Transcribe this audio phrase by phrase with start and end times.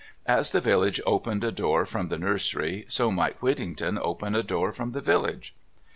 [0.25, 4.71] As the village opened a door from the nursery, so might Whittington open a door
[4.71, 5.53] from the village.